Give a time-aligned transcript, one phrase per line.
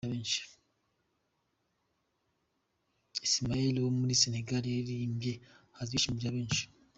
[3.27, 5.33] Ismaël Lô wo muri Senegal yaririmbye
[5.71, 6.63] ahaza ibyishimo bya benshi.